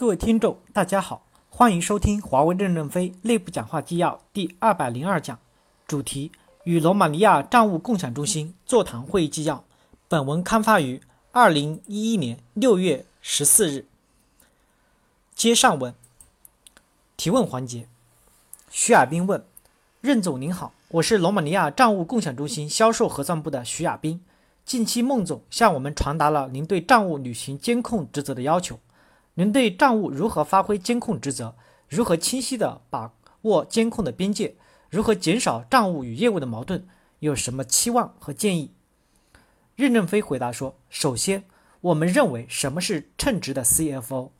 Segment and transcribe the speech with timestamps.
[0.00, 5.36] 各位听众，大家好，欢迎收听华为任正非内部讲话纪要第二百零二讲，
[5.88, 6.30] 主题
[6.62, 9.64] 与罗马尼亚账务共享中心座谈会议纪要。
[10.06, 13.86] 本文刊发于二零一一年六月十四日。
[15.34, 15.92] 接上文，
[17.16, 17.88] 提问环节，
[18.70, 19.42] 徐亚斌问：
[20.00, 24.20] 任总您好，我是罗马尼亚账务共享中心销售核算部的徐亚斌。
[24.64, 28.78] 近期孟总向我们传达了您对账务履行监控职责的要求。
[29.38, 31.54] 您对账务如何发挥监控职责，
[31.88, 34.56] 如何清晰地把握监控的边界，
[34.90, 36.88] 如何减少账务与业务的矛盾，
[37.20, 38.72] 有什么期望和建议？
[39.76, 41.44] 任正非回答说：“首先，
[41.82, 44.30] 我们认为什么是称职的 CFO？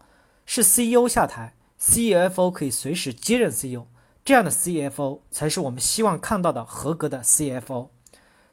[0.45, 3.85] 是 CEO 下台，CFO 可以随时接任 CEO，
[4.25, 7.91] 这样的 CFO 才是我们希望看到的合格的 CFO。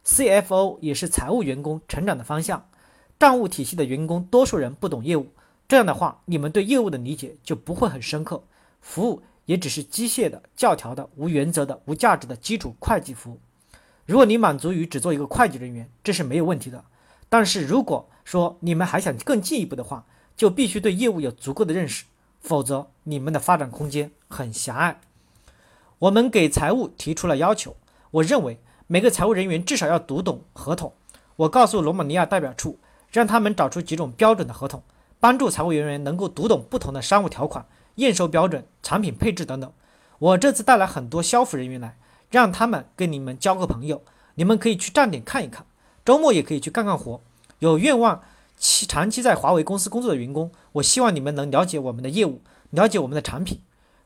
[0.05, 2.69] CFO 也是财务员工成长的方向。
[3.17, 5.29] 账务体系的员工多数人不懂业务。”
[5.67, 8.43] 这样的话，你们对业务的理解就不会很深刻，
[8.81, 13.39] 服务也只是机械的、教条的、无原则的、无价值的基础会计服务。
[14.05, 16.83] 如果你满足于只做一个会计人员，这是没有问题的。
[17.27, 20.05] 但是如果说你们还想更进一步的话，
[20.37, 22.05] 就必须对业务有足够的认识，
[22.39, 25.01] 否则你们的发展空间很狭隘。
[25.97, 27.75] 我们给财务提出了要求，
[28.11, 30.93] 我认为每个财务人员至少要读懂合同。
[31.37, 32.77] 我告诉罗马尼亚代表处，
[33.11, 34.83] 让他们找出几种标准的合同。
[35.25, 39.73] 帮助财务人员能够读懂不同的商务条款、验收标准、产品配置等等。
[40.19, 41.97] 我这次带来很多销售人员来，
[42.29, 44.03] 让他们跟你们交个朋友。
[44.35, 45.65] 你们可以去站点看一看，
[46.05, 47.19] 周末也可以去干干活。
[47.57, 48.21] 有愿望
[48.59, 53.61] 期长期在华为公司工作的员工，我希望你们能了解我们的业务，了解我们的产品。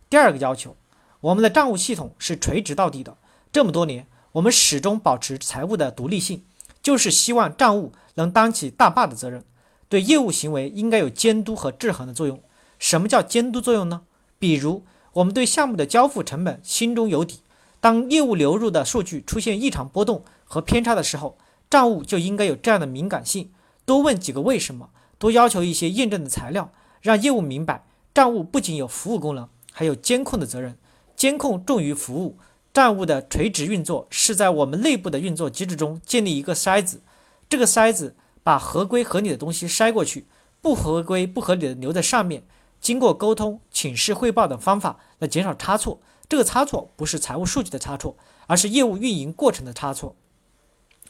[0.09, 0.77] 第二个要求，
[1.19, 3.17] 我们的账务系统是垂直到底的。
[3.51, 6.45] 这么多年，我们始终保持财务的独立性，
[6.81, 9.43] 就是希望账务能担起大坝的责任。
[9.89, 12.39] 对业务行为应该有监督和制衡的作用。
[12.77, 14.03] 什么叫监督作用呢？
[14.37, 17.39] 比如我们对项目的交付成本心中有底，
[17.81, 21.37] 当业务流入的数据出现异常波动和偏差的时候，
[21.69, 23.51] 账务就应该有这样的敏感性，
[23.83, 26.71] 多问几个为什么，多要求一些验证的材料，
[27.01, 27.83] 让业务明白，
[28.13, 30.77] 账务不仅有服务功能，还有监控的责任。
[31.15, 32.37] 监控重于服务，
[32.71, 37.01] 账务的垂直运作是在我们内部的运作机制中建立一个筛子，
[37.49, 38.15] 这个筛子。
[38.49, 40.25] 把合规合理的东西筛过去，
[40.59, 42.41] 不合规不合理的留在上面，
[42.81, 46.01] 经过沟通、请示汇报等方法来减少差错。
[46.27, 48.17] 这个差错不是财务数据的差错，
[48.47, 50.15] 而是业务运营过程的差错。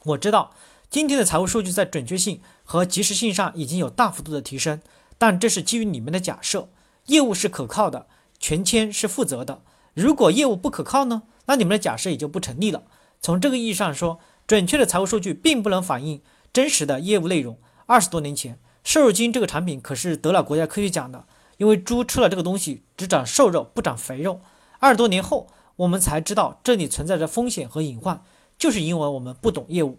[0.04, 0.52] 我知道
[0.90, 4.82] 今天的财务数据在准确性和及时性上已经有大幅度的提升，
[5.18, 6.68] 但这是基于你们的假设，
[7.06, 8.08] 业务是可靠的，
[8.38, 9.62] 全签是负责的。
[9.94, 11.24] 如果业务不可靠呢？
[11.46, 12.84] 那你们的假设也就不成立了。
[13.22, 16.22] 从这个意义上说，准确的财务数据并不能反映。
[16.52, 17.58] 真实的业务内容。
[17.86, 21.26] 二十多年前，瘦肉精这个产品可是得了国家科学奖的，
[21.58, 24.42] 因为猪吃了这个东西只长瘦肉不长肥肉。
[24.80, 28.24] 二十多年后，我们才知道这里存在着风险和隐患，
[28.58, 29.98] 就是因为我们不懂业务。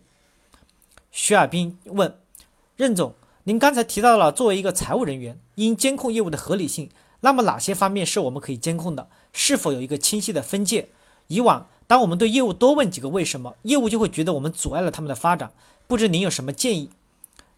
[1.10, 2.16] 徐亚斌问
[2.76, 6.88] 任总：“您刚才提到了作为一个财务人员应监控业务的合理性，
[7.20, 9.08] 那么哪些方面是我们可以监控的？
[9.32, 10.88] 是否有一个清晰的分界？
[11.26, 15.50] 以往当我们对业务多问几个为什么，业务就会觉得我们阻碍了他们的发展。”
[15.88, 16.90] 不知您有什么建议？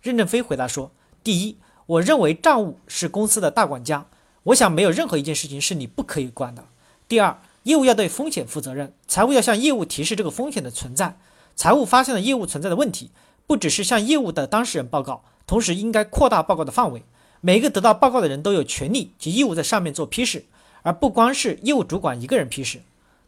[0.01, 0.91] 任正非回答说
[1.23, 4.07] ：“第一，我认为账务是公司的大管家，
[4.45, 6.65] 我想没有任何一件事情是你不可以管的。
[7.07, 11.19] 第二，业务要对风险负责任，财务要向业务提示这个风险的存在。
[11.55, 13.11] 财务发现了业务存在的问题，
[13.47, 17.03] 不只是向业务的当事人报告，同时应该扩大报告的范围。
[17.43, 20.47] 每一个得到报告的人都有权利及义务在上面做批示，
[20.81, 22.81] 而不光是业务主管一个人批示。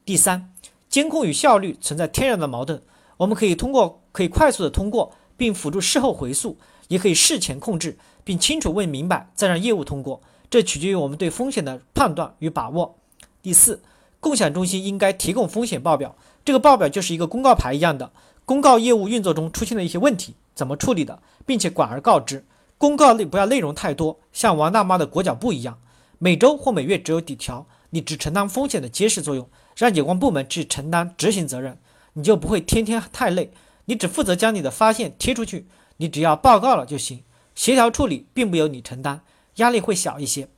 [0.06, 0.50] 第三，
[0.94, 2.80] 监控与效率存在天然的矛盾。”
[3.18, 6.56] 我们可以通过，可以快速的通过，并辅助事后回溯，
[6.86, 10.20] 也可以事前控制，并清楚问明白，再让业务通过。
[10.48, 12.94] 这取决于我们对风险的判断与把握。
[13.42, 13.82] 第四，
[14.20, 18.12] 共享中心应该提供风险报表，这个报表就是一个公告牌一样的，
[18.44, 22.44] 公告业务运作中出现的一些问题怎么处理的，并且广而告之。
[22.78, 25.80] 公告内不要内容太多，像王大妈的裹脚布一样，
[26.18, 31.78] 每周或每月只有几条，你只承担风险的揭示作用，让有关部门去承担执行责任。
[32.14, 33.50] 你就不会天天太累，
[33.86, 35.66] 你只负责将你的发现贴出去，
[35.96, 37.22] 你只要报告了就行。
[37.54, 39.22] 协调处理并不由你承担，
[39.56, 40.48] 压力会小一些。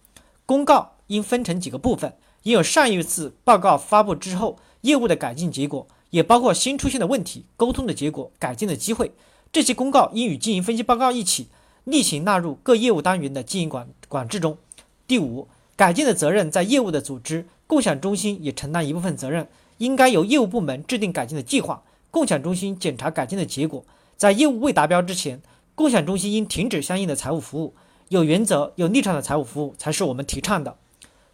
[0.44, 9.12] 公告应分成几个部分，应有上一次报告发布之后业务的改进结果，也包括新出现的问题、沟通的结果、改进的机会。
[9.52, 11.48] 这些公告应与经营分析报告一起，
[11.84, 14.58] 例行纳入各业务单元的经营管管制中。
[15.06, 19.46] 第五，改进的责任在业务的组织，共享中心也承担一部分责任。
[19.78, 23.84] 应该由业务部门制定改进的计划，共享中心检查改进的结果。
[24.16, 25.42] 在业务未达标之前，
[25.74, 27.74] 共享中心应停止相应的财务服务。
[28.08, 30.76] 有原则、有立场的财务服务才是我们提倡的。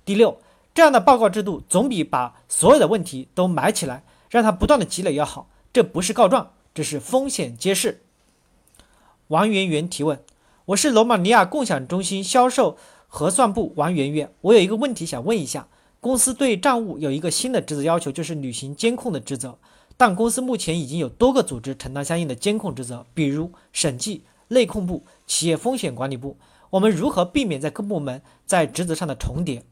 [0.04, 0.38] 第六，
[0.74, 5.48] 这样的报告制度总比把所有的问题都埋起来，让它不断的积累要好。
[5.72, 8.00] 这不是告状，这是风险揭示。
[9.28, 10.20] 王媛媛提问：
[10.64, 12.76] 我是罗马尼亚共享中心销售
[13.14, 15.68] 核算部王媛媛，我有一个问题想问一下。
[16.00, 19.58] 公司对账务有一个新的职责要求，就是履行监控的职责。
[19.98, 26.38] 但公司目前已经有多个组织承担相应的监控职责，比如审计、内控部、企业风险管理部。
[26.70, 29.62] 我们如何避免在各部门在职责上的重叠？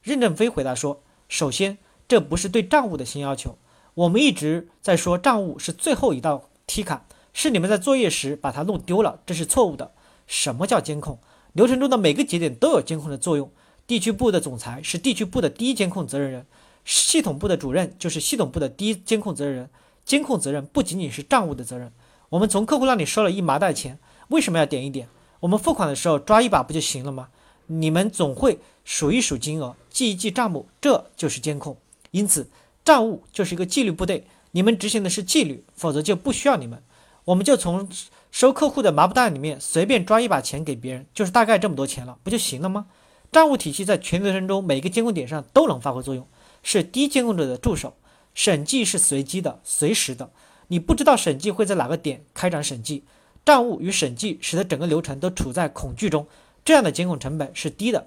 [0.00, 1.76] 任正非回答说：“首先，
[2.08, 3.58] 这不是对账务的新要求。
[3.92, 7.04] 我们一直在说账务是最后一道梯坎，
[7.34, 9.92] 是你们在作业时把它弄丢了，这是错误的。
[10.26, 11.18] 什么叫监控？
[11.52, 13.50] 流程中的每个节点都有监控的作用。
[13.86, 16.46] 地区部的总裁是地区部的第一监控责任人，
[16.84, 19.70] 系统部的主任就是系统部的第一监控责任人。
[20.04, 21.92] 监控责任不仅仅是账务的责任。
[22.28, 23.98] 我们从客户那里收了一麻袋钱，
[24.28, 25.08] 为什么要点一点？”
[25.40, 27.28] 我们付款的时候抓一把不就行了吗？
[27.66, 31.76] 你们总会数一数金额，记一记账目，这就是监控。
[32.10, 32.48] 因此，
[32.84, 36.82] 账务就是一个纪律部队，你们执行的是纪律，否则就不需要你们。
[37.24, 37.88] 我们就从
[38.30, 42.86] 收客户的麻布袋里面随便抓一把钱给别人，就是大概这么多钱了，不就行了吗？
[43.32, 46.26] 账务体系在全流程中每个监控点上都能发挥作用，
[46.62, 47.94] 是低监控者的助手。
[48.32, 50.30] 审计是随机的、随时的，
[50.68, 53.04] 你不知道审计会在哪个点开展审计。
[53.44, 56.26] 账务与审计使得整个流程都处在恐惧中，
[56.64, 58.06] 这样的监控成本是低的。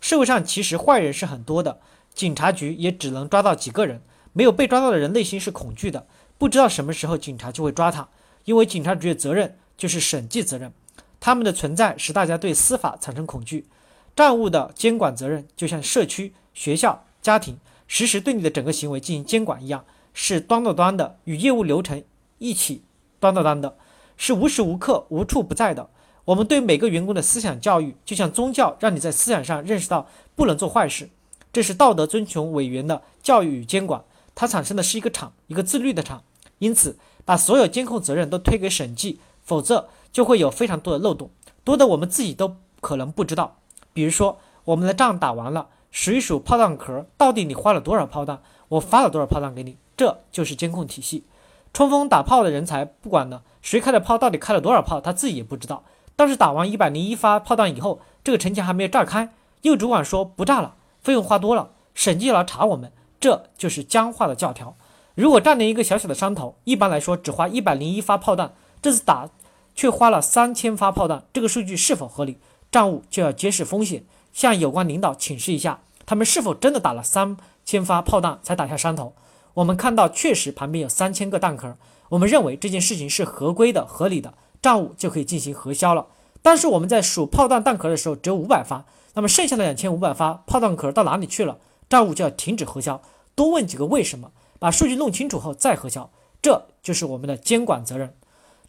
[0.00, 1.80] 社会上其实坏人是很多的，
[2.14, 4.02] 警察局也只能抓到几个人。
[4.34, 8.08] 没有被抓到的人内心是恐惧的，不知道什么时候警察就会抓他，
[8.44, 10.72] 因为警察局的责任就是审计责任。
[11.18, 13.66] 他们的存在使大家对司法产生恐惧。
[14.14, 17.58] 账务的监管责任就像社区、学校、家庭
[17.88, 19.84] 实时对你的整个行为进行监管一样，
[20.14, 22.04] 是端到端的，与业务流程
[22.38, 22.84] 一起
[23.18, 23.76] 端到端的。
[24.16, 25.90] 是无时无刻、无处不在的。
[26.26, 30.06] 我们对每个员工的思想教育，就像宗教让你在思想上认识到
[30.36, 31.10] 不能做坏事，
[31.52, 34.04] 这是道德遵从委员的教育与监管。
[34.36, 36.22] 它产生的是一个厂，一个自律的厂。
[36.60, 41.30] 因此，把所有监控责任都推给审计，否则就会有非常多的漏洞，
[41.64, 43.56] 多的我们自己都可能不知道。
[43.92, 51.24] 比如说，我们的仗打完了，数一数炮弹壳，到底你花了多少炮弹，我发了多少炮弹给你，这就是监控体系。
[51.72, 53.42] 冲锋打炮的人才不管呢。
[53.62, 54.18] 谁开的炮？
[54.18, 55.00] 到底开了多少炮？
[55.00, 55.84] 他自己也不知道。
[56.16, 64.76] 但是打完一百零一发炮弹以后，这个城墙还没有炸开，又主管说不炸了，费用花多了，审计来查我们，这就是僵化的教条。
[65.14, 69.30] 如果占领一个小小的山头，一般来说只花一百零一发炮弹，这次打
[69.74, 72.38] 却花了三千发炮弹，这个数据是否合理？
[72.72, 79.14] 账务就要揭示风险，向有关领导请示一下，他们是否真的打了三千发炮弹才打下山头？
[79.54, 81.76] 我们看到确实旁边有三千个弹壳。
[82.08, 86.06] 我们认为这件事情是合规的、合理的，账务就可以进行核销了。
[86.42, 91.58] 但是我们在数炮弹弹壳的时候只有五百发，那么剩下的两千五百发炮弹壳到哪里去了？
[91.88, 93.00] 账务就要停止核销，
[93.34, 98.14] 多问几个为什么，把数据弄清楚后再核销，这就是我们的监管责任。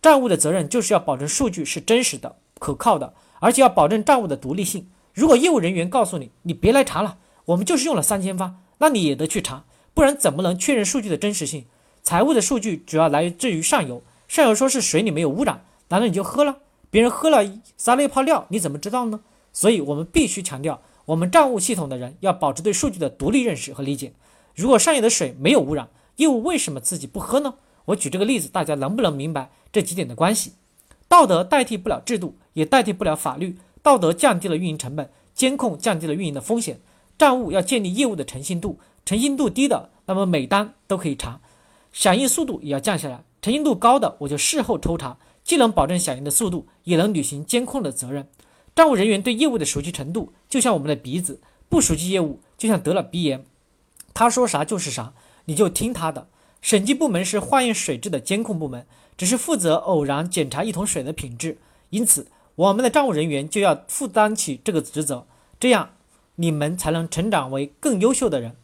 [0.03, 4.89] 账务的责任就是要保证数据是真实的、可靠的，而且要保证账务的独立性。
[5.13, 9.63] 如果业务人员告诉你，你别来查了，我们就是用了三千发，那你也得去查，
[9.93, 11.63] 不然怎么能确认数据的真实性？
[12.01, 16.57] 财务的数据主要来自于上游，上游说是水里没有污染，难道你就喝了？
[16.89, 19.21] 别人喝了撒了一泡尿，你怎么知道呢？
[19.53, 24.11] 所以我们必须强调，我们账务系统的人要保持对数据的独立认识和理解。
[24.53, 27.53] 如果上游的水没有污染，业务为什么自己不喝呢？
[27.85, 30.53] 我举这个例子，大家能不能明白这几点的关系？
[31.09, 33.57] 道德代替不了制度，也代替不了法律。
[33.81, 36.79] 道德降低了运营成本，监控降低了运营的风险。
[37.17, 41.41] 账务要建立业务的诚信度，诚信度低的，那么每单都可以查。
[41.91, 48.27] 响应速度也要降下来，诚信度高的我就事后抽查，既能保证响应的速度，也能履行监控的责任。
[48.75, 53.43] 账务人员对业务的熟悉程度，就像我们的鼻子，不熟悉业务就像得了鼻炎，
[54.13, 55.13] 他说啥就是啥，
[55.45, 56.27] 你就听他的。
[56.61, 58.87] 审计部门是化验水质的监控部门，
[59.17, 61.57] 只是负责偶然检查一桶水的品质，
[61.89, 65.25] 因此我们的账务人员就要负担起这个职责，
[65.59, 65.91] 这样
[66.35, 68.55] 你们才能成长为更优秀的人。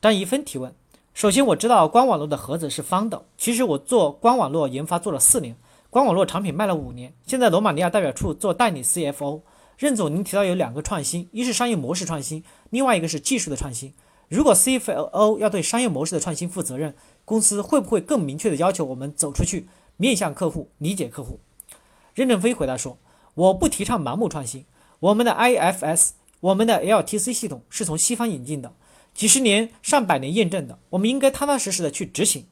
[0.00, 0.74] 张一芬提问。
[1.12, 3.24] 首先，我知道官网络的盒子是方的。
[3.38, 5.56] 其实我做官网络研发做了四年，
[5.88, 7.14] 官网络产品卖了五年。
[7.26, 9.40] 现在罗马尼亚代表处做代理 CFO。
[9.78, 13.94] 任总，您提到有两个创新，一是商业模式创新，另外一个是技术的创新。
[14.28, 16.94] 如果 CFO 要对商业模式的创新负责任，
[17.26, 19.66] 公司会不会更明确的要求我们走出去，
[19.96, 21.40] 面向客户，理解客户？
[22.14, 22.96] 任正非回答说
[23.34, 24.64] ：“我不提倡盲目创新。
[25.00, 28.72] 我们的 IFS，我们的 LTC 系统是从西方引进的。”
[29.12, 32.46] 几十年、上百年验证的，我们应该踏踏实实的去执行。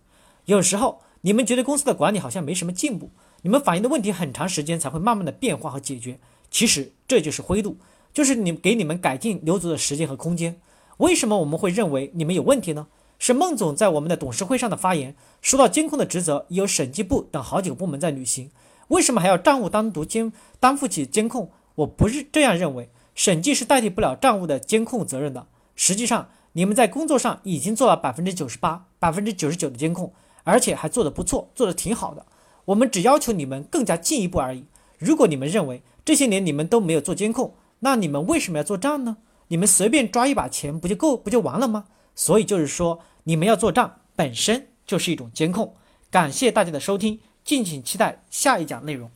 [0.46, 3.10] 有时候你们觉得公司的管理好像没什么进步，
[3.42, 6.18] 你们反映的问题很长时间才会慢慢的变化和解决。
[6.50, 7.76] 其实这就是灰度，
[8.12, 10.60] 就是你给你们改进留足的时间和空间。
[10.96, 12.88] 为什么我们会认为你们有问题呢？
[13.26, 18.50] 是孟总在我们的董事会上的发言，说到监控的职责由审计部等好几个部门在履行，
[18.88, 21.50] 为什么还要账务单独监担负起监控？
[21.76, 25.46] 我不是这样认为，审计是代替不了账务的监控责任的。
[25.74, 30.12] 实际上，你们在工作上已经做了百分之九十八、百分之九十九的监控，
[30.42, 32.26] 而且还做得不错，做得挺好的。
[32.66, 34.66] 我们只要求你们更加进一步而已。
[34.98, 39.16] 如果你们认为这些年你们都没有做监控，那你们为什么要做账呢？
[39.48, 41.86] 你们随便抓一把钱不就够不就完了吗？
[42.16, 45.74] 所以就是说，你们要做账本身就是一种监控。
[46.10, 49.10] 感谢大家的收听，敬请期待下一讲内容。